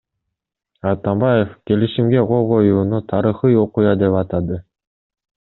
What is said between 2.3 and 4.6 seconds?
коюуну тарыхый окуя деп атады.